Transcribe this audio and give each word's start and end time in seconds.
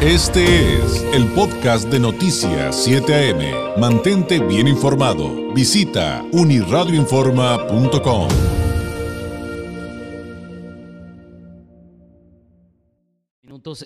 Este 0.00 0.76
es 0.76 1.02
el 1.12 1.26
podcast 1.32 1.88
de 1.88 1.98
Noticias 1.98 2.84
7 2.84 3.32
AM. 3.32 3.80
Mantente 3.80 4.38
bien 4.38 4.68
informado. 4.68 5.52
Visita 5.52 6.24
uniradioinforma.com. 6.30 8.28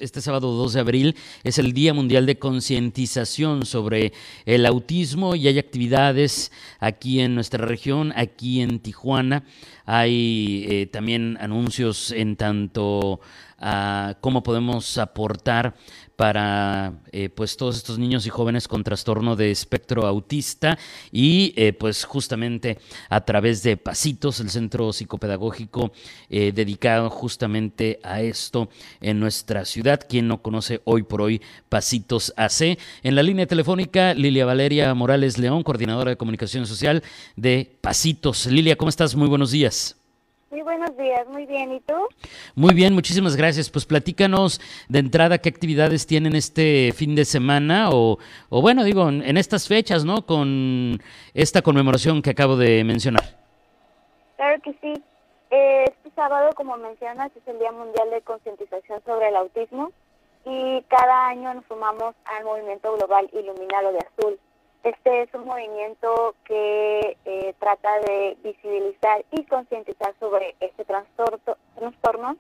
Este 0.01 0.21
sábado 0.21 0.53
2 0.53 0.75
de 0.75 0.81
abril 0.81 1.17
es 1.43 1.59
el 1.59 1.73
Día 1.73 1.93
Mundial 1.93 2.25
de 2.25 2.39
Concientización 2.39 3.67
sobre 3.67 4.13
el 4.45 4.65
Autismo 4.65 5.35
y 5.35 5.49
hay 5.49 5.59
actividades 5.59 6.53
aquí 6.79 7.19
en 7.21 7.35
nuestra 7.35 7.67
región, 7.67 8.13
aquí 8.15 8.61
en 8.61 8.79
Tijuana. 8.79 9.45
Hay 9.85 10.67
eh, 10.69 10.87
también 10.87 11.37
anuncios 11.41 12.13
en 12.13 12.37
tanto 12.37 13.21
a 13.63 14.17
cómo 14.21 14.43
podemos 14.43 14.99
aportar 14.99 15.75
para 16.17 17.01
eh, 17.11 17.31
pues 17.31 17.57
todos 17.57 17.77
estos 17.77 17.99
niños 17.99 18.27
y 18.27 18.31
jóvenes 18.31 18.69
con 18.69 18.85
trastorno 18.85 19.35
de 19.35 19.51
espectro 19.51 20.07
autista 20.07 20.79
y 21.11 21.53
eh, 21.57 21.73
pues 21.73 22.05
justamente 22.05 22.79
a 23.09 23.25
través 23.25 23.63
de 23.63 23.77
Pasitos, 23.77 24.41
el 24.41 24.51
centro 24.51 24.93
psicopedagógico 24.93 25.93
eh, 26.29 26.53
dedicado 26.55 27.11
justamente 27.11 27.99
a 28.03 28.21
esto 28.21 28.69
en 29.01 29.21
nuestra 29.21 29.65
ciudad. 29.65 30.01
Quien 30.09 30.29
no 30.29 30.43
conoce 30.43 30.81
hoy 30.85 31.03
por 31.03 31.23
hoy 31.23 31.41
Pasitos 31.69 32.33
AC. 32.37 32.79
En 33.03 33.15
la 33.15 33.23
línea 33.23 33.47
telefónica, 33.47 34.15
Lilia 34.15 34.45
Valeria 34.45 34.93
Morales 34.95 35.39
León, 35.39 35.63
coordinadora 35.63 36.11
de 36.11 36.17
comunicación 36.17 36.67
social 36.67 37.03
de 37.37 37.79
Pasitos. 37.81 38.47
Lilia, 38.47 38.77
¿cómo 38.77 38.91
estás? 38.91 39.17
Muy 39.17 39.29
buenos 39.29 39.51
días. 39.51 40.02
Muy 40.53 40.61
buenos 40.61 40.95
días, 40.99 41.27
muy 41.29 41.47
bien. 41.47 41.73
¿Y 41.73 41.81
tú? 41.81 41.95
Muy 42.55 42.75
bien, 42.75 42.93
muchísimas 42.93 43.37
gracias. 43.37 43.71
Pues 43.71 43.87
platícanos 43.87 44.61
de 44.87 44.99
entrada 44.99 45.39
qué 45.39 45.49
actividades 45.49 46.07
tienen 46.07 46.37
este 46.37 46.93
fin 46.93 47.15
de 47.15 47.25
semana 47.25 47.89
o, 47.91 48.19
o 48.51 48.61
bueno, 48.61 48.85
digo, 48.85 49.09
en, 49.09 49.39
estas 49.39 49.67
fechas, 49.67 50.05
¿no? 50.05 50.27
Con 50.27 51.01
esta 51.33 51.63
conmemoración 51.63 52.21
que 52.21 52.29
acabo 52.29 52.57
de 52.57 52.85
mencionar. 52.85 53.23
Claro 54.37 54.61
que 54.61 54.75
sí. 54.83 55.03
Eh, 55.51 55.85
este 55.87 56.11
sábado, 56.15 56.51
como 56.55 56.77
mencionas, 56.77 57.33
es 57.35 57.49
el 57.49 57.59
Día 57.59 57.73
Mundial 57.73 58.11
de 58.11 58.21
Concientización 58.21 59.01
sobre 59.07 59.29
el 59.29 59.37
Autismo 59.37 59.91
y 60.45 60.83
cada 60.89 61.29
año 61.29 61.55
nos 61.55 61.65
sumamos 61.65 62.15
al 62.27 62.45
movimiento 62.45 62.95
global 62.99 63.27
Iluminado 63.33 63.93
de 63.93 64.01
Azul. 64.01 64.39
Este 64.83 65.23
es 65.23 65.35
un 65.35 65.45
movimiento 65.45 66.35
que 66.45 67.17
eh, 67.25 67.55
trata 67.61 68.01
de 68.01 68.37
visibilizar 68.43 69.25
y 69.31 69.45
concientizar 69.45 70.13
sobre 70.19 70.57
este 70.59 70.85
trastorno, 70.85 72.37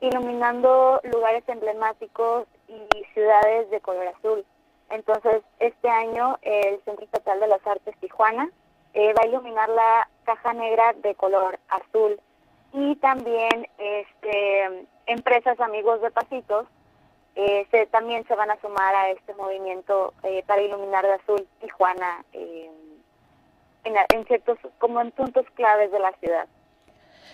iluminando 0.00 1.00
lugares 1.04 1.44
emblemáticos 1.48 2.46
y 2.68 3.04
ciudades 3.14 3.70
de 3.70 3.80
color 3.80 4.08
azul. 4.08 4.44
Entonces, 4.90 5.42
este 5.60 5.88
año 5.88 6.38
el 6.42 6.78
Centro 6.84 7.06
Estatal 7.06 7.40
de 7.40 7.48
las 7.48 7.66
Artes 7.66 7.96
Tijuana 8.00 8.50
eh, 8.92 9.14
va 9.14 9.24
a 9.24 9.26
iluminar 9.26 9.68
la 9.70 10.08
caja 10.24 10.52
negra 10.52 10.92
de 10.92 11.14
color 11.14 11.58
azul 11.68 12.20
y 12.74 12.96
también 12.96 13.66
este, 13.78 14.86
empresas 15.06 15.58
amigos 15.60 16.02
de 16.02 16.10
Pasitos 16.10 16.66
eh, 17.40 17.68
se, 17.70 17.86
también 17.86 18.26
se 18.26 18.34
van 18.34 18.50
a 18.50 18.60
sumar 18.60 18.92
a 18.96 19.12
este 19.12 19.32
movimiento 19.34 20.12
eh, 20.24 20.42
para 20.44 20.60
iluminar 20.60 21.06
de 21.06 21.12
azul 21.12 21.46
Tijuana 21.60 22.24
eh, 22.32 22.68
en, 23.84 24.24
ciertos, 24.26 24.58
como 24.78 25.00
en 25.00 25.12
puntos 25.12 25.46
claves 25.54 25.92
de 25.92 26.00
la 26.00 26.10
ciudad. 26.18 26.48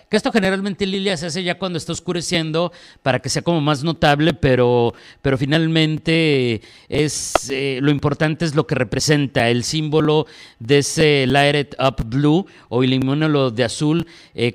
Que 0.07 0.17
esto 0.17 0.31
generalmente, 0.31 0.85
Lilia, 0.85 1.17
se 1.17 1.25
hace 1.25 1.41
ya 1.41 1.57
cuando 1.57 1.79
está 1.79 1.91
oscureciendo 1.91 2.71
para 3.01 3.17
que 3.17 3.29
sea 3.29 3.41
como 3.41 3.61
más 3.61 3.83
notable, 3.83 4.35
pero, 4.35 4.93
pero 5.23 5.39
finalmente 5.39 6.61
es 6.87 7.51
lo 7.81 7.89
importante 7.89 8.45
es 8.45 8.53
lo 8.53 8.67
que 8.67 8.75
representa, 8.75 9.49
el 9.49 9.63
símbolo 9.63 10.27
de 10.59 10.77
ese 10.79 11.25
Light 11.25 11.73
Up 11.79 12.05
Blue 12.05 12.45
o 12.69 12.83
ilumínalo 12.83 13.49
de 13.49 13.63
azul, 13.63 14.05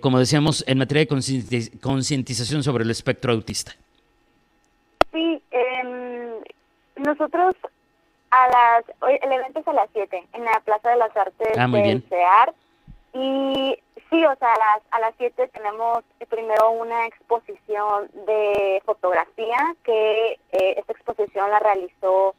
como 0.00 0.20
decíamos, 0.20 0.62
en 0.69 0.78
materia 0.78 1.04
de 1.04 1.70
concientización 1.80 2.62
sobre 2.62 2.84
el 2.84 2.91
espectro 2.92 3.32
autista. 3.32 3.74
Sí, 5.12 5.42
eh, 5.50 6.41
nosotros 7.10 7.54
a 8.31 8.48
las, 8.48 8.84
el 9.22 9.32
evento 9.32 9.60
es 9.60 9.69
a 9.69 9.72
las 9.72 9.91
7 9.93 10.28
en 10.32 10.44
la 10.44 10.60
Plaza 10.60 10.91
de 10.91 10.97
las 10.97 11.16
Artes 11.16 11.59
ah, 11.59 11.66
de 11.66 12.00
CEAR. 12.09 12.54
Y 13.12 13.76
sí, 14.09 14.25
o 14.25 14.37
sea, 14.37 14.54
a 14.54 14.59
las, 14.59 14.82
a 14.93 15.00
las 15.00 15.15
7 15.19 15.48
tenemos 15.48 16.04
primero 16.28 16.71
una 16.71 17.06
exposición 17.06 18.09
de 18.26 18.81
fotografía, 18.84 19.59
que 19.82 20.38
eh, 20.53 20.75
esta 20.78 20.93
exposición 20.93 21.50
la 21.50 21.59
realizó 21.59 22.34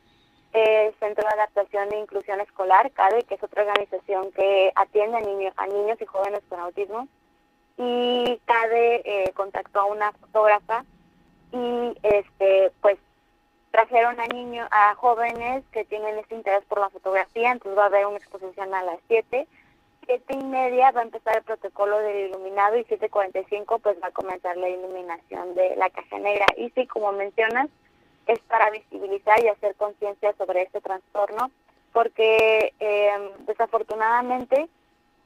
el 0.54 0.94
Centro 1.00 1.28
de 1.28 1.34
Adaptación 1.34 1.92
e 1.92 2.00
Inclusión 2.00 2.40
Escolar, 2.40 2.92
CADE, 2.92 3.24
que 3.24 3.36
es 3.36 3.44
otra 3.44 3.64
organización 3.64 4.32
que 4.32 4.72
atiende 4.76 5.18
a 5.18 5.22
niños, 5.22 5.54
a 5.58 5.68
niños 5.68 6.02
y 6.02 6.06
jóvenes 6.06 6.42
con 6.48 6.60
autismo. 6.60 7.08
Y 7.78 8.40
CADE 8.46 9.02
eh, 9.04 9.32
contactó 9.34 9.82
a 9.82 9.86
una 9.86 10.12
fotógrafa 10.14 10.86
y 11.52 11.98
este 12.04 12.72
pues 12.82 12.98
trajeron 13.72 14.20
a 14.20 14.28
niños, 14.28 14.68
a 14.72 14.94
jóvenes 14.96 15.64
que 15.72 15.86
tienen 15.86 16.18
este 16.18 16.36
interés 16.36 16.64
por 16.66 16.80
la 16.80 16.90
fotografía, 16.90 17.52
entonces 17.52 17.78
va 17.78 17.84
a 17.84 17.88
haber 17.88 18.06
una 18.06 18.18
exposición 18.18 18.74
a 18.74 18.84
las 18.84 19.00
7. 19.08 19.48
Siete 20.06 20.34
y 20.34 20.44
media 20.44 20.92
va 20.92 21.02
a 21.02 21.04
empezar 21.04 21.38
el 21.38 21.44
protocolo 21.44 22.00
del 22.00 22.30
iluminado 22.30 22.78
y 22.78 22.84
7.45 22.84 23.80
pues 23.82 24.02
va 24.02 24.08
a 24.08 24.12
comenzar 24.12 24.58
la 24.58 24.68
iluminación 24.68 25.56
de 25.56 25.76
la 25.78 25.90
caja 25.90 26.20
negra. 26.20 26.46
Y 26.58 26.70
sí, 26.72 26.86
como 26.88 27.12
mencionas, 27.14 27.70
es 28.28 28.40
para 28.40 28.70
visibilizar 28.72 29.42
y 29.44 29.48
hacer 29.48 29.76
conciencia 29.76 30.34
sobre 30.38 30.64
este 30.64 30.82
trastorno, 30.82 31.52
porque 31.94 32.74
eh, 32.80 33.32
desafortunadamente 33.46 34.68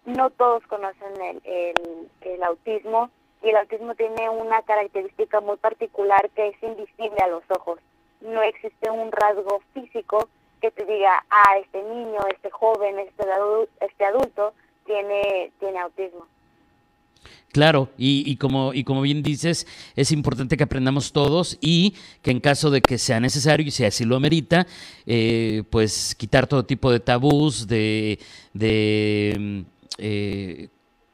no 0.06 0.30
todos 0.30 0.66
conocen 0.68 1.20
el, 1.22 1.42
el, 1.46 2.10
el 2.22 2.44
autismo 2.44 3.10
y 3.42 3.50
el 3.50 3.58
autismo 3.58 3.96
tiene 3.96 4.30
una 4.30 4.62
característica 4.62 5.42
muy 5.42 5.58
particular 5.58 6.30
que 6.32 6.50
es 6.50 6.64
invisible 6.64 7.20
a 7.22 7.28
los 7.28 7.44
ojos. 7.50 7.80
No 8.25 8.41
existe 8.41 8.90
un 8.90 9.12
rasgo 9.12 9.62
físico 9.74 10.30
que 10.62 10.72
te 10.72 10.86
diga, 10.86 11.24
ah, 11.30 11.58
este 11.59 11.84
niño, 11.84 12.19
este 12.34 12.50
joven, 12.50 13.00
este, 13.00 13.24
este 13.81 14.06
adulto 14.06 14.53
tiene, 14.86 15.52
tiene 15.59 15.80
autismo. 15.80 16.25
Claro, 17.56 17.88
y, 17.97 18.35
como, 18.35 18.74
y 18.74 18.84
como 18.84 19.02
bien 19.02 19.24
dices, 19.24 19.66
es 19.96 20.12
importante 20.12 20.58
que 20.58 20.64
aprendamos 20.66 21.14
todos 21.14 21.58
y 21.62 21.96
que 22.22 22.31
en 22.31 22.41
caso 22.41 22.69
de 22.69 22.81
que 22.81 22.97
sea 22.97 23.22
necesario 23.22 23.66
y 23.66 23.72
si 23.72 23.85
así 23.85 24.03
lo 24.03 24.18
amerita, 24.18 24.68
eh, 25.06 25.64
pues 25.69 26.16
quitar 26.16 26.47
todo 26.47 26.66
tipo 26.66 26.91
de 26.91 27.00
tabús, 27.00 27.66
de, 27.66 28.19
de 28.53 29.35
mm, 29.40 29.59
eh, 30.00 30.68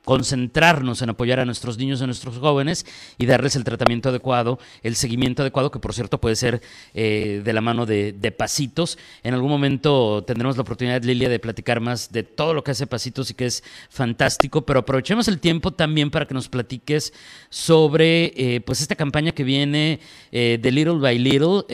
concentrarnos 0.04 1.02
en 1.02 1.10
apoyar 1.10 1.40
a 1.40 1.46
nuestros 1.46 1.78
niños, 1.78 2.02
a 2.02 2.08
nuestros 2.08 2.38
jóvenes 2.38 2.86
y 3.18 3.26
darles 3.26 3.56
el 3.56 3.64
tratamiento 3.64 4.10
adecuado, 4.10 4.60
el 4.84 4.96
seguimiento 4.96 5.44
adecuado, 5.44 5.72
que 5.72 5.80
por 5.80 5.94
cierto 5.94 6.20
puede 6.20 6.36
ser 6.36 6.62
eh, 6.94 7.42
de 7.44 7.54
la 7.54 7.62
mano 7.62 7.86
de, 7.86 8.36
pasitos. 8.38 8.98
En 9.24 9.34
algún 9.34 9.52
momento 9.52 10.24
tendremos 10.26 10.56
la 10.56 10.64
oportunidad, 10.64 11.04
Lilia, 11.04 11.30
de 11.30 11.40
platicar 11.40 11.82
más 11.82 12.12
de 12.12 12.24
todo 12.24 12.54
lo 12.54 12.64
que 12.64 12.72
hace 12.72 12.88
pasitos 12.88 13.30
y 13.30 13.34
que 13.34 13.46
es 13.46 13.64
fantástico, 13.90 14.66
pero 14.66 14.80
aprovechemos 14.80 15.28
el 15.28 15.40
tiempo 15.40 15.72
también 15.72 16.10
para 16.10 16.26
que 16.26 16.34
nos 16.34 16.50
platiques 16.50 17.14
sobre 17.50 18.34
eh, 18.36 18.62
pues 18.62 18.82
esta 18.82 18.96
campaña 18.96 19.34
que 19.34 19.44
viene 19.44 20.00
eh, 20.32 20.58
de 20.62 20.72
Little 20.72 21.00
by 21.00 21.20
Little. 21.20 21.66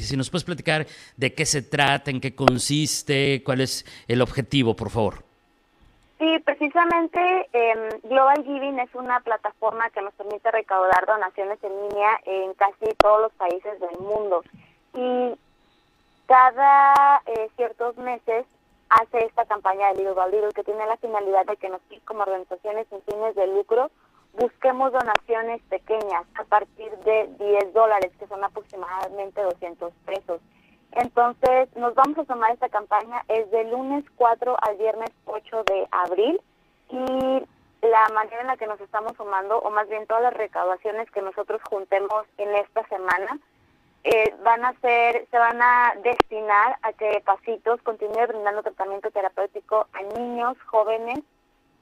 si 0.00 0.16
nos 0.16 0.28
puedes 0.28 0.44
platicar 0.44 0.86
de 1.16 1.32
qué 1.32 1.46
se 1.46 1.62
trata, 1.62 2.10
en 2.10 2.20
qué 2.20 2.34
consiste, 2.34 3.42
cuál 3.44 3.60
es 3.60 3.86
el 4.08 4.20
objetivo, 4.20 4.74
por 4.74 4.90
favor. 4.90 5.26
Sí, 6.26 6.40
precisamente 6.40 7.48
em, 7.52 8.00
Global 8.02 8.42
Giving 8.42 8.80
es 8.80 8.92
una 8.96 9.20
plataforma 9.20 9.88
que 9.90 10.02
nos 10.02 10.12
permite 10.14 10.50
recaudar 10.50 11.06
donaciones 11.06 11.62
en 11.62 11.70
línea 11.82 12.20
en 12.24 12.52
casi 12.54 12.84
todos 12.98 13.20
los 13.20 13.32
países 13.34 13.78
del 13.78 13.96
mundo. 14.00 14.42
Y 14.92 15.38
cada 16.26 17.22
eh, 17.26 17.48
ciertos 17.54 17.96
meses 17.98 18.44
hace 18.88 19.24
esta 19.24 19.44
campaña 19.44 19.92
de 19.92 19.98
Little 19.98 20.14
by 20.14 20.32
Little 20.32 20.52
que 20.52 20.64
tiene 20.64 20.84
la 20.86 20.96
finalidad 20.96 21.46
de 21.46 21.56
que 21.58 21.68
nosotros 21.68 22.02
como 22.04 22.22
organizaciones 22.22 22.88
sin 22.88 23.02
fines 23.02 23.36
de 23.36 23.46
lucro 23.46 23.92
busquemos 24.32 24.92
donaciones 24.92 25.62
pequeñas 25.70 26.24
a 26.34 26.42
partir 26.42 26.90
de 27.04 27.28
10 27.38 27.72
dólares, 27.72 28.10
que 28.18 28.26
son 28.26 28.42
aproximadamente 28.42 29.42
200 29.42 29.92
pesos. 30.04 30.40
Entonces, 30.96 31.68
nos 31.76 31.94
vamos 31.94 32.18
a 32.18 32.24
tomar 32.24 32.50
esta 32.52 32.70
campaña, 32.70 33.22
es 33.28 33.50
de 33.50 33.64
lunes 33.64 34.04
4 34.16 34.56
al 34.62 34.76
viernes 34.76 35.10
8 35.26 35.64
de 35.64 35.86
abril. 35.90 36.40
Y 36.88 37.42
la 37.86 38.08
manera 38.14 38.40
en 38.40 38.46
la 38.46 38.56
que 38.56 38.66
nos 38.66 38.80
estamos 38.80 39.12
sumando, 39.16 39.58
o 39.58 39.70
más 39.70 39.88
bien 39.88 40.06
todas 40.06 40.22
las 40.22 40.34
recaudaciones 40.34 41.10
que 41.10 41.20
nosotros 41.20 41.60
juntemos 41.68 42.24
en 42.38 42.54
esta 42.56 42.86
semana, 42.88 43.38
eh, 44.04 44.34
van 44.42 44.64
a 44.64 44.72
ser, 44.80 45.26
se 45.30 45.38
van 45.38 45.60
a 45.60 45.92
destinar 46.02 46.78
a 46.80 46.92
que 46.94 47.22
Pasitos 47.26 47.82
continúe 47.82 48.26
brindando 48.26 48.62
tratamiento 48.62 49.10
terapéutico 49.10 49.88
a 49.92 50.18
niños, 50.18 50.56
jóvenes 50.66 51.20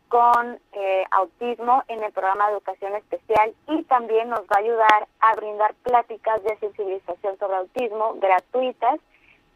con 0.08 0.58
eh, 0.72 1.04
autismo 1.10 1.82
en 1.88 2.02
el 2.02 2.12
programa 2.12 2.46
de 2.46 2.54
educación 2.54 2.94
especial 2.94 3.54
y 3.68 3.82
también 3.84 4.28
nos 4.28 4.40
va 4.42 4.56
a 4.56 4.58
ayudar 4.58 5.08
a 5.20 5.34
brindar 5.34 5.74
pláticas 5.82 6.42
de 6.44 6.56
sensibilización 6.58 7.38
sobre 7.38 7.56
autismo 7.56 8.14
gratuitas 8.20 9.00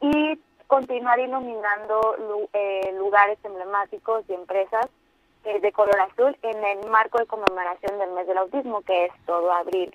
y 0.00 0.38
continuar 0.66 1.18
iluminando 1.18 2.16
eh, 2.52 2.92
lugares 2.98 3.38
emblemáticos 3.44 4.24
y 4.28 4.34
empresas 4.34 4.88
eh, 5.44 5.60
de 5.60 5.72
color 5.72 5.98
azul 6.00 6.36
en 6.42 6.64
el 6.64 6.90
marco 6.90 7.18
de 7.18 7.26
conmemoración 7.26 7.98
del 7.98 8.10
mes 8.10 8.26
del 8.26 8.38
autismo, 8.38 8.82
que 8.82 9.06
es 9.06 9.12
todo 9.26 9.50
abril. 9.52 9.94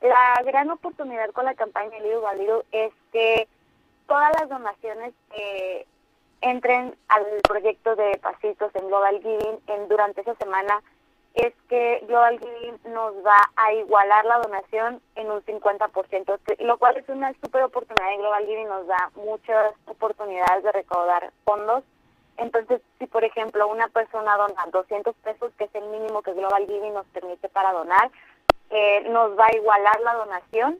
La 0.00 0.40
gran 0.44 0.70
oportunidad 0.70 1.30
con 1.30 1.46
la 1.46 1.54
campaña 1.54 1.98
Lido 2.00 2.20
Valido 2.20 2.64
es 2.70 2.92
que 3.12 3.48
todas 4.06 4.30
las 4.38 4.48
donaciones 4.48 5.14
eh, 5.36 5.86
entren 6.44 6.94
al 7.08 7.24
proyecto 7.48 7.96
de 7.96 8.18
Pasitos 8.18 8.70
en 8.74 8.86
Global 8.88 9.18
Giving 9.22 9.60
en, 9.66 9.88
durante 9.88 10.20
esa 10.20 10.34
semana 10.34 10.82
es 11.32 11.52
que 11.68 12.04
Global 12.06 12.38
Giving 12.38 12.92
nos 12.92 13.14
va 13.26 13.40
a 13.56 13.72
igualar 13.72 14.24
la 14.26 14.38
donación 14.38 15.00
en 15.16 15.30
un 15.30 15.42
50%, 15.42 16.38
lo 16.60 16.78
cual 16.78 16.98
es 16.98 17.08
una 17.08 17.32
súper 17.42 17.62
oportunidad 17.62 18.12
y 18.12 18.18
Global 18.18 18.46
Giving 18.46 18.68
nos 18.68 18.86
da 18.86 19.10
muchas 19.16 19.74
oportunidades 19.86 20.62
de 20.62 20.72
recaudar 20.72 21.32
fondos. 21.44 21.82
Entonces, 22.36 22.82
si 22.98 23.06
por 23.06 23.24
ejemplo 23.24 23.66
una 23.66 23.88
persona 23.88 24.36
dona 24.36 24.66
200 24.70 25.16
pesos, 25.16 25.50
que 25.56 25.64
es 25.64 25.74
el 25.74 25.86
mínimo 25.86 26.22
que 26.22 26.34
Global 26.34 26.66
Giving 26.66 26.92
nos 26.92 27.06
permite 27.06 27.48
para 27.48 27.72
donar, 27.72 28.10
eh, 28.68 29.08
nos 29.08 29.36
va 29.38 29.46
a 29.46 29.56
igualar 29.56 29.98
la 30.02 30.14
donación 30.14 30.78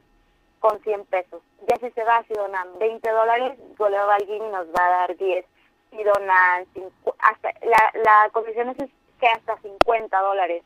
con 0.59 0.79
100 0.83 1.05
pesos. 1.05 1.41
Ya 1.67 1.75
si 1.77 1.89
se 1.91 2.03
va, 2.03 2.23
si 2.27 2.33
donan 2.33 2.77
20 2.77 3.09
dólares, 3.09 3.57
Global 3.77 4.25
Giving 4.25 4.51
nos 4.51 4.67
va 4.67 4.85
a 4.85 4.89
dar 4.89 5.17
10 5.17 5.45
y 5.45 5.54
donan 6.03 6.65
hasta 7.19 7.49
la, 7.61 7.91
la 8.03 8.29
comisión 8.31 8.69
es 8.69 8.89
que 9.19 9.27
hasta 9.27 9.57
50 9.57 10.21
dólares. 10.21 10.63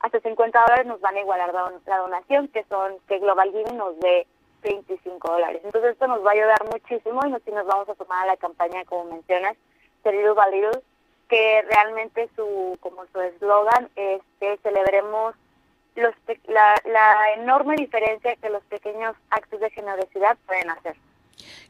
Hasta 0.00 0.20
50 0.20 0.60
dólares 0.60 0.86
nos 0.86 1.00
van 1.00 1.16
a 1.16 1.20
igualar 1.20 1.52
la, 1.86 1.98
donación 1.98 2.48
que 2.48 2.64
son 2.64 2.98
que 3.06 3.18
Global 3.18 3.52
Giving 3.52 3.76
nos 3.76 3.98
dé 4.00 4.26
25 4.62 5.30
dólares. 5.30 5.62
Entonces 5.64 5.92
esto 5.92 6.06
nos 6.06 6.24
va 6.24 6.30
a 6.30 6.34
ayudar 6.34 6.64
muchísimo 6.70 7.20
y 7.24 7.30
nos, 7.30 7.46
nos 7.46 7.66
vamos 7.66 7.88
a 7.88 7.94
tomar 7.94 8.24
a 8.24 8.26
la 8.26 8.36
campaña 8.36 8.84
como 8.84 9.04
mencionas 9.04 9.56
Little 10.04 10.32
Validos 10.32 10.78
que 11.28 11.62
realmente 11.62 12.28
su 12.34 12.76
como 12.80 13.06
su 13.06 13.20
eslogan 13.20 13.88
es 13.94 14.20
celebremos 14.62 15.34
los, 15.94 16.14
la, 16.44 16.74
la 16.84 17.34
enorme 17.34 17.76
diferencia 17.76 18.36
que 18.36 18.50
los 18.50 18.64
pequeños 18.64 19.14
actos 19.30 19.60
de 19.60 19.70
generosidad 19.70 20.36
pueden 20.46 20.70
hacer 20.70 20.96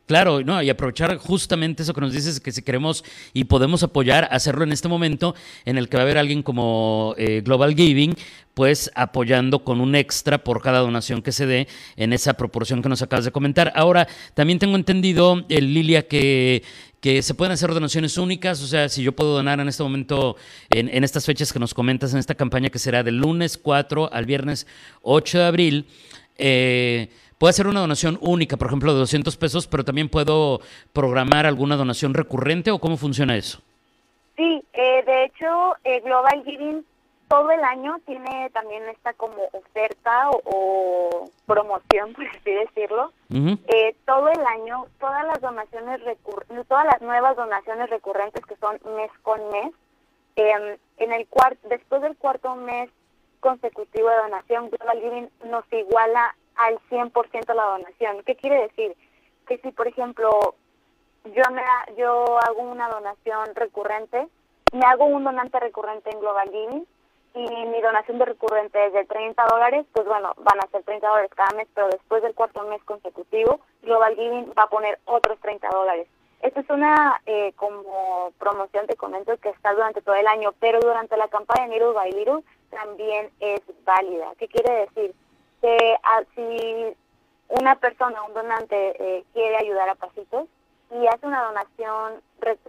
Claro, 0.06 0.42
no, 0.42 0.60
y 0.62 0.68
aprovechar 0.68 1.16
justamente 1.16 1.84
eso 1.84 1.94
que 1.94 2.00
nos 2.00 2.12
dices, 2.12 2.40
que 2.40 2.50
si 2.50 2.62
queremos 2.62 3.04
y 3.32 3.44
podemos 3.44 3.82
apoyar, 3.82 4.28
hacerlo 4.32 4.64
en 4.64 4.72
este 4.72 4.88
momento 4.88 5.34
en 5.64 5.78
el 5.78 5.88
que 5.88 5.96
va 5.96 6.02
a 6.02 6.04
haber 6.04 6.18
alguien 6.18 6.42
como 6.42 7.14
eh, 7.16 7.40
Global 7.44 7.74
Giving, 7.74 8.16
pues 8.52 8.90
apoyando 8.94 9.64
con 9.64 9.80
un 9.80 9.94
extra 9.94 10.42
por 10.42 10.60
cada 10.60 10.80
donación 10.80 11.22
que 11.22 11.30
se 11.30 11.46
dé 11.46 11.68
en 11.96 12.12
esa 12.12 12.34
proporción 12.34 12.82
que 12.82 12.88
nos 12.88 13.00
acabas 13.00 13.24
de 13.24 13.30
comentar. 13.30 13.72
Ahora, 13.76 14.08
también 14.34 14.58
tengo 14.58 14.76
entendido, 14.76 15.46
eh, 15.48 15.60
Lilia, 15.60 16.06
que, 16.06 16.62
se 17.00 17.34
pueden 17.34 17.52
hacer 17.52 17.72
donaciones 17.72 18.18
únicas, 18.18 18.62
o 18.62 18.66
sea, 18.66 18.88
si 18.88 19.02
yo 19.02 19.12
puedo 19.12 19.34
donar 19.34 19.60
en 19.60 19.68
este 19.68 19.82
momento, 19.82 20.36
en, 20.70 20.88
en 20.88 21.04
estas 21.04 21.24
fechas 21.26 21.52
que 21.52 21.58
nos 21.58 21.74
comentas, 21.74 22.12
en 22.12 22.18
esta 22.18 22.34
campaña 22.34 22.70
que 22.70 22.78
será 22.78 23.02
del 23.02 23.16
lunes 23.16 23.56
4 23.56 24.12
al 24.12 24.26
viernes 24.26 24.66
8 25.02 25.38
de 25.38 25.44
abril, 25.44 25.86
eh, 26.36 27.08
Puedo 27.42 27.50
hacer 27.50 27.66
una 27.66 27.80
donación 27.80 28.18
única, 28.20 28.56
por 28.56 28.68
ejemplo, 28.68 28.92
de 28.92 29.00
200 29.00 29.36
pesos, 29.36 29.66
pero 29.66 29.82
también 29.82 30.08
puedo 30.08 30.60
programar 30.92 31.44
alguna 31.44 31.76
donación 31.76 32.14
recurrente 32.14 32.70
o 32.70 32.78
cómo 32.78 32.96
funciona 32.96 33.36
eso. 33.36 33.58
Sí, 34.36 34.62
eh, 34.72 35.02
de 35.04 35.24
hecho, 35.24 35.74
eh, 35.82 35.98
Global 36.02 36.44
Giving 36.44 36.86
todo 37.26 37.50
el 37.50 37.64
año 37.64 37.96
tiene 38.06 38.48
también 38.50 38.84
esta 38.90 39.12
como 39.14 39.42
oferta 39.54 40.30
o, 40.30 41.28
promoción, 41.44 42.12
por 42.14 42.28
así 42.28 42.52
decirlo. 42.52 43.10
Eh, 43.32 43.96
todo 44.06 44.28
el 44.28 44.46
año, 44.46 44.86
todas 45.00 45.26
las 45.26 45.40
donaciones 45.40 46.00
todas 46.68 46.86
las 46.86 47.02
nuevas 47.02 47.34
donaciones 47.34 47.90
recurrentes 47.90 48.46
que 48.46 48.54
son 48.54 48.78
mes 48.94 49.10
con 49.22 49.40
mes, 49.50 49.72
em, 50.36 50.76
en 50.98 51.12
el 51.12 51.26
cuarto, 51.26 51.68
después 51.68 52.02
del 52.02 52.16
cuarto 52.16 52.54
mes 52.54 52.88
consecutivo 53.40 54.08
de 54.10 54.16
donación, 54.18 54.70
Global 54.70 55.00
Giving 55.00 55.30
nos 55.50 55.64
iguala 55.72 56.36
al 56.56 56.78
100% 56.90 57.54
la 57.54 57.64
donación. 57.64 58.22
¿Qué 58.24 58.36
quiere 58.36 58.62
decir? 58.62 58.96
Que 59.46 59.58
si, 59.58 59.70
por 59.72 59.88
ejemplo, 59.88 60.54
yo, 61.24 61.42
me, 61.52 61.62
yo 61.96 62.38
hago 62.40 62.62
una 62.62 62.88
donación 62.88 63.54
recurrente, 63.54 64.28
me 64.72 64.86
hago 64.86 65.04
un 65.06 65.24
donante 65.24 65.60
recurrente 65.60 66.10
en 66.10 66.20
Global 66.20 66.50
Giving 66.50 66.86
y 67.34 67.66
mi 67.66 67.80
donación 67.80 68.18
de 68.18 68.26
recurrente 68.26 68.86
es 68.86 68.92
de 68.92 69.04
30 69.04 69.46
dólares, 69.46 69.86
pues 69.92 70.06
bueno, 70.06 70.32
van 70.38 70.60
a 70.60 70.66
ser 70.68 70.82
30 70.82 71.06
dólares 71.06 71.30
cada 71.34 71.56
mes, 71.56 71.66
pero 71.74 71.88
después 71.88 72.22
del 72.22 72.34
cuarto 72.34 72.62
mes 72.64 72.82
consecutivo, 72.84 73.60
Global 73.82 74.14
Giving 74.14 74.52
va 74.58 74.64
a 74.64 74.70
poner 74.70 74.98
otros 75.06 75.38
30 75.40 75.68
dólares. 75.70 76.08
Esto 76.42 76.60
es 76.60 76.70
una 76.70 77.20
eh, 77.24 77.52
como 77.54 78.32
promoción, 78.38 78.86
te 78.86 78.96
comento, 78.96 79.36
que 79.38 79.50
está 79.50 79.72
durante 79.72 80.02
todo 80.02 80.16
el 80.16 80.26
año, 80.26 80.52
pero 80.58 80.80
durante 80.80 81.16
la 81.16 81.28
campaña 81.28 81.68
Little 81.68 81.92
by 81.92 82.10
Little 82.10 82.42
también 82.68 83.30
es 83.38 83.60
válida. 83.84 84.32
¿Qué 84.38 84.48
quiere 84.48 84.86
decir? 84.86 85.14
Que 85.62 85.96
ah, 86.02 86.22
si 86.34 86.96
una 87.48 87.76
persona, 87.76 88.22
un 88.24 88.34
donante, 88.34 88.76
eh, 88.98 89.24
quiere 89.32 89.56
ayudar 89.56 89.88
a 89.88 89.94
Pasitos 89.94 90.48
y 90.90 91.06
hace 91.06 91.26
una 91.26 91.44
donación, 91.44 92.20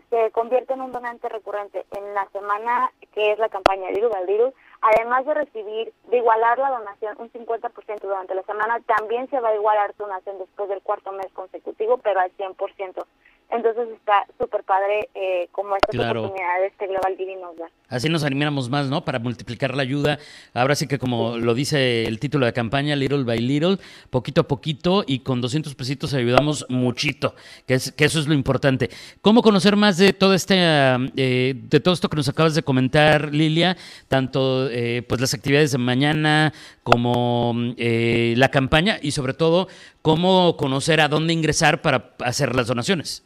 se 0.09 0.31
convierte 0.31 0.73
en 0.73 0.81
un 0.81 0.91
donante 0.93 1.27
recurrente 1.27 1.85
en 1.91 2.13
la 2.13 2.25
semana 2.29 2.91
que 3.13 3.31
es 3.31 3.39
la 3.39 3.49
campaña 3.49 3.89
Little 3.89 4.09
by 4.09 4.53
además 4.81 5.25
de 5.25 5.33
recibir, 5.33 5.93
de 6.09 6.17
igualar 6.17 6.57
la 6.59 6.71
donación 6.71 7.15
un 7.19 7.31
50% 7.31 8.01
durante 8.01 8.35
la 8.35 8.43
semana, 8.43 8.79
también 8.81 9.29
se 9.29 9.39
va 9.39 9.49
a 9.49 9.55
igualar 9.55 9.93
su 9.95 10.03
donación 10.03 10.37
después 10.39 10.69
del 10.69 10.81
cuarto 10.81 11.11
mes 11.11 11.31
consecutivo, 11.33 11.97
pero 11.97 12.19
al 12.19 12.31
100%. 12.37 13.05
Entonces 13.49 13.87
está 13.95 14.25
súper 14.39 14.63
padre 14.63 15.09
eh, 15.13 15.47
como 15.51 15.75
estas 15.75 15.95
oportunidades 15.95 16.73
que 16.79 16.87
Global 16.87 17.15
Giving 17.15 17.39
nos 17.39 17.55
da. 17.57 17.69
Así 17.87 18.09
nos 18.09 18.23
animamos 18.23 18.69
más, 18.69 18.87
¿no? 18.87 19.05
Para 19.05 19.19
multiplicar 19.19 19.75
la 19.75 19.83
ayuda. 19.83 20.17
Ahora 20.53 20.73
sí 20.73 20.87
que 20.87 20.97
como 20.97 21.37
lo 21.37 21.53
dice 21.53 22.05
el 22.05 22.19
título 22.19 22.47
de 22.47 22.53
campaña, 22.53 22.95
Little 22.95 23.23
by 23.23 23.37
Little, 23.39 23.77
poquito 24.09 24.41
a 24.41 24.47
poquito 24.47 25.03
y 25.05 25.19
con 25.19 25.41
200 25.41 25.75
pesitos 25.75 26.13
ayudamos 26.15 26.65
muchito, 26.69 27.35
que, 27.67 27.75
es, 27.75 27.91
que 27.91 28.05
eso 28.05 28.19
es 28.19 28.27
lo 28.27 28.33
importante. 28.33 28.89
¿Cómo 29.21 29.43
conocer 29.43 29.75
más 29.75 29.97
de 29.97 30.13
todo 30.13 30.33
este, 30.33 30.55
eh, 30.57 31.53
de 31.55 31.79
todo 31.79 31.93
esto 31.93 32.09
que 32.09 32.17
nos 32.17 32.29
acabas 32.29 32.55
de 32.55 32.63
comentar, 32.63 33.33
Lilia? 33.33 33.77
Tanto 34.07 34.67
eh, 34.71 35.03
pues 35.07 35.21
las 35.21 35.33
actividades 35.33 35.71
de 35.71 35.77
mañana 35.77 36.53
como 36.81 37.53
la 37.77 38.49
campaña 38.49 38.97
y 39.01 39.11
sobre 39.11 39.33
todo 39.33 39.67
cómo 40.03 40.57
conocer 40.57 41.01
a 41.01 41.07
dónde 41.07 41.33
ingresar 41.33 41.81
para 41.81 42.11
hacer 42.19 42.55
las 42.55 42.67
donaciones. 42.67 43.23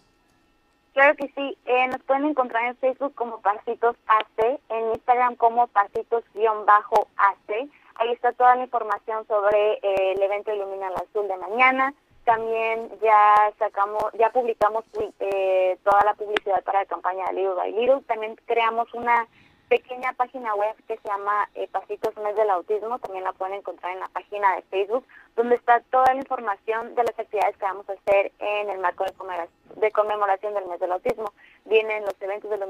Claro 0.93 1.15
que 1.15 1.27
sí, 1.35 1.57
eh, 1.65 1.87
nos 1.87 2.01
pueden 2.03 2.25
encontrar 2.25 2.65
en 2.65 2.77
Facebook 2.77 3.13
como 3.13 3.41
Pasitos 3.41 3.95
AC, 4.07 4.59
en 4.69 4.93
Instagram 4.93 5.35
como 5.35 5.67
Pasitos-AC. 5.67 7.69
Ahí 7.95 8.11
está 8.13 8.31
toda 8.33 8.55
la 8.55 8.63
información 8.63 9.25
sobre 9.27 9.73
eh, 9.73 10.13
el 10.15 10.21
evento 10.21 10.53
Ilumina 10.53 10.87
el 10.87 10.95
Azul 10.95 11.27
de 11.27 11.37
mañana. 11.37 11.93
También 12.25 12.89
ya 13.01 13.53
sacamos, 13.57 14.03
ya 14.19 14.29
publicamos 14.31 14.83
eh, 15.19 15.77
toda 15.83 16.03
la 16.03 16.13
publicidad 16.13 16.63
para 16.63 16.79
la 16.79 16.85
campaña 16.85 17.25
de 17.27 17.33
Little 17.33 17.55
by 17.55 17.71
Little. 17.71 18.01
También 18.07 18.35
creamos 18.45 18.93
una 18.93 19.27
pequeña 19.67 20.13
página 20.13 20.55
web 20.55 20.75
que 20.87 20.97
se 20.97 21.07
llama 21.07 21.49
eh, 21.55 21.67
Pasitos 21.67 22.15
Mes 22.17 22.35
del 22.35 22.49
Autismo, 22.49 22.99
también 22.99 23.23
la 23.23 23.33
pueden 23.33 23.55
encontrar 23.55 23.93
en 23.93 23.99
la 23.99 24.07
página 24.07 24.55
de 24.55 24.61
Facebook, 24.63 25.05
donde 25.35 25.55
está 25.55 25.81
toda 25.91 26.13
la 26.13 26.19
información 26.19 26.95
de 26.95 27.03
las 27.03 27.19
actividades 27.19 27.57
que 27.57 27.65
vamos 27.65 27.87
a 27.89 27.93
hacer 27.93 28.31
en 28.39 28.69
el 28.69 28.79
marco 28.79 29.05
de 29.05 29.91
conmemoración 29.91 30.53
del 30.53 30.67
Mes 30.67 30.79
del 30.79 30.91
Autismo. 30.91 31.33
Vienen 31.65 32.03
los 32.05 32.15
eventos 32.21 32.49
del 32.49 32.63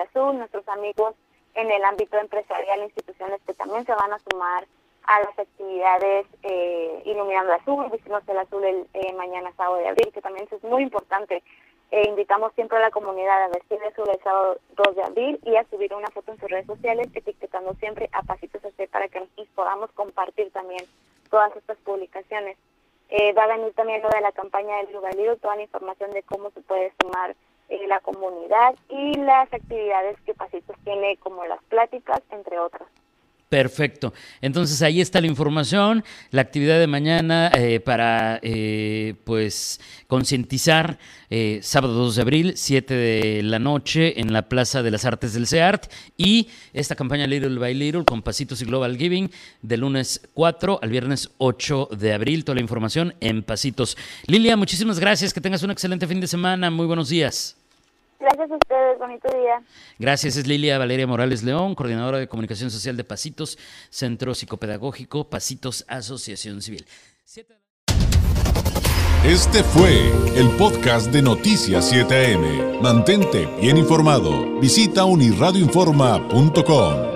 Azul, 0.00 0.38
nuestros 0.38 0.66
amigos 0.68 1.14
en 1.54 1.70
el 1.70 1.84
ámbito 1.84 2.18
empresarial, 2.18 2.82
instituciones 2.82 3.40
que 3.46 3.54
también 3.54 3.84
se 3.84 3.94
van 3.94 4.12
a 4.12 4.18
sumar 4.30 4.66
a 5.06 5.20
las 5.20 5.38
actividades 5.38 6.26
eh, 6.42 7.02
Iluminando 7.04 7.52
Azul, 7.52 7.90
Visitamos 7.90 8.26
el 8.28 8.38
Azul 8.38 8.64
el 8.64 8.86
eh, 8.94 9.12
mañana 9.12 9.52
sábado 9.56 9.76
de 9.76 9.88
abril, 9.88 10.10
que 10.12 10.22
también 10.22 10.48
es 10.50 10.64
muy 10.64 10.82
importante 10.82 11.42
e 11.94 12.08
invitamos 12.08 12.52
siempre 12.54 12.76
a 12.78 12.80
la 12.80 12.90
comunidad 12.90 13.44
a 13.44 13.48
vestirse 13.50 13.86
el 13.86 14.20
sábado 14.24 14.58
2 14.74 14.96
de 14.96 15.02
abril 15.04 15.40
y 15.44 15.54
a 15.54 15.64
subir 15.70 15.94
una 15.94 16.08
foto 16.08 16.32
en 16.32 16.40
sus 16.40 16.50
redes 16.50 16.66
sociales 16.66 17.06
etiquetando 17.14 17.72
siempre 17.74 18.10
a 18.10 18.22
Pasitos 18.22 18.64
AC 18.64 18.90
para 18.90 19.06
que 19.06 19.20
nosotros 19.20 19.46
podamos 19.54 19.92
compartir 19.92 20.50
también 20.50 20.84
todas 21.30 21.54
estas 21.54 21.78
publicaciones. 21.78 22.58
Eh, 23.10 23.32
va 23.34 23.44
a 23.44 23.56
venir 23.56 23.72
también 23.74 24.02
lo 24.02 24.08
de 24.08 24.22
la 24.22 24.32
campaña 24.32 24.78
del 24.78 24.92
Lugaliro, 24.92 25.36
toda 25.36 25.54
la 25.54 25.62
información 25.62 26.10
de 26.10 26.24
cómo 26.24 26.50
se 26.50 26.62
puede 26.62 26.92
sumar 27.00 27.36
eh, 27.68 27.86
la 27.86 28.00
comunidad 28.00 28.74
y 28.88 29.14
las 29.14 29.52
actividades 29.52 30.20
que 30.22 30.34
Pasitos 30.34 30.76
tiene 30.82 31.16
como 31.18 31.44
las 31.44 31.62
pláticas, 31.62 32.20
entre 32.32 32.58
otras. 32.58 32.88
Perfecto. 33.54 34.12
Entonces 34.40 34.82
ahí 34.82 35.00
está 35.00 35.20
la 35.20 35.28
información, 35.28 36.02
la 36.32 36.40
actividad 36.40 36.80
de 36.80 36.88
mañana 36.88 37.52
eh, 37.54 37.78
para 37.78 38.40
eh, 38.42 39.14
pues 39.22 39.80
concientizar 40.08 40.98
eh, 41.30 41.60
sábado 41.62 41.94
2 41.94 42.16
de 42.16 42.22
abril, 42.22 42.52
7 42.56 42.92
de 42.92 43.42
la 43.44 43.60
noche 43.60 44.20
en 44.20 44.32
la 44.32 44.48
Plaza 44.48 44.82
de 44.82 44.90
las 44.90 45.04
Artes 45.04 45.34
del 45.34 45.46
CEART 45.46 45.86
y 46.16 46.48
esta 46.72 46.96
campaña 46.96 47.28
Little 47.28 47.60
by 47.60 47.74
Little 47.74 48.04
con 48.04 48.22
Pasitos 48.22 48.60
y 48.60 48.64
Global 48.64 48.96
Giving 48.96 49.30
de 49.62 49.76
lunes 49.76 50.28
4 50.34 50.80
al 50.82 50.90
viernes 50.90 51.30
8 51.38 51.90
de 51.96 52.12
abril. 52.12 52.44
Toda 52.44 52.56
la 52.56 52.60
información 52.60 53.14
en 53.20 53.44
Pasitos. 53.44 53.96
Lilia, 54.26 54.56
muchísimas 54.56 54.98
gracias, 54.98 55.32
que 55.32 55.40
tengas 55.40 55.62
un 55.62 55.70
excelente 55.70 56.08
fin 56.08 56.18
de 56.18 56.26
semana, 56.26 56.72
muy 56.72 56.86
buenos 56.86 57.08
días. 57.08 57.56
Gracias 58.24 58.50
a 58.50 58.54
ustedes, 58.54 58.98
bonito 58.98 59.28
día. 59.36 59.62
Gracias, 59.98 60.38
es 60.38 60.46
Lilia 60.46 60.78
Valeria 60.78 61.06
Morales 61.06 61.42
León, 61.42 61.74
coordinadora 61.74 62.16
de 62.18 62.26
comunicación 62.26 62.70
social 62.70 62.96
de 62.96 63.04
Pasitos, 63.04 63.58
Centro 63.90 64.34
Psicopedagógico, 64.34 65.28
Pasitos 65.28 65.84
Asociación 65.88 66.62
Civil. 66.62 66.86
Este 69.24 69.62
fue 69.62 70.10
el 70.36 70.48
podcast 70.56 71.12
de 71.12 71.20
Noticias 71.20 71.92
7am. 71.92 72.80
Mantente 72.80 73.46
bien 73.60 73.76
informado. 73.76 74.58
Visita 74.58 75.04
unirradioinforma.com. 75.04 77.13